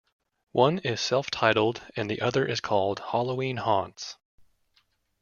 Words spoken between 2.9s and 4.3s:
"Halloween Haunts".